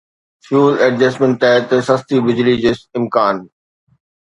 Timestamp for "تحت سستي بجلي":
1.43-2.55